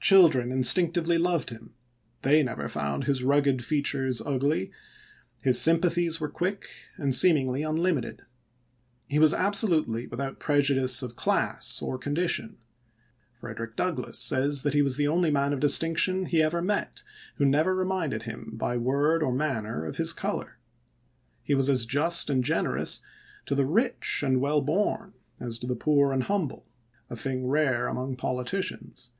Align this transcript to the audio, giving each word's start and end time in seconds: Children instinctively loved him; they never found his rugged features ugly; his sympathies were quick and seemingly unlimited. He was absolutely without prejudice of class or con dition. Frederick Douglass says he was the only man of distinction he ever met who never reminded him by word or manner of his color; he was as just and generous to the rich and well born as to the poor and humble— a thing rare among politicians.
Children 0.00 0.52
instinctively 0.52 1.16
loved 1.16 1.48
him; 1.48 1.72
they 2.20 2.42
never 2.42 2.68
found 2.68 3.04
his 3.04 3.24
rugged 3.24 3.64
features 3.64 4.20
ugly; 4.20 4.70
his 5.40 5.58
sympathies 5.58 6.20
were 6.20 6.28
quick 6.28 6.66
and 6.98 7.14
seemingly 7.14 7.62
unlimited. 7.62 8.20
He 9.08 9.18
was 9.18 9.32
absolutely 9.32 10.06
without 10.06 10.38
prejudice 10.38 11.00
of 11.02 11.16
class 11.16 11.80
or 11.80 11.96
con 11.96 12.14
dition. 12.14 12.56
Frederick 13.32 13.74
Douglass 13.74 14.18
says 14.18 14.66
he 14.70 14.82
was 14.82 14.98
the 14.98 15.08
only 15.08 15.30
man 15.30 15.50
of 15.54 15.60
distinction 15.60 16.26
he 16.26 16.42
ever 16.42 16.60
met 16.60 17.02
who 17.36 17.46
never 17.46 17.74
reminded 17.74 18.24
him 18.24 18.50
by 18.52 18.76
word 18.76 19.22
or 19.22 19.32
manner 19.32 19.86
of 19.86 19.96
his 19.96 20.12
color; 20.12 20.58
he 21.42 21.54
was 21.54 21.70
as 21.70 21.86
just 21.86 22.28
and 22.28 22.44
generous 22.44 23.02
to 23.46 23.54
the 23.54 23.64
rich 23.64 24.20
and 24.22 24.42
well 24.42 24.60
born 24.60 25.14
as 25.40 25.58
to 25.58 25.66
the 25.66 25.74
poor 25.74 26.12
and 26.12 26.24
humble— 26.24 26.66
a 27.08 27.16
thing 27.16 27.46
rare 27.46 27.86
among 27.86 28.14
politicians. 28.14 29.12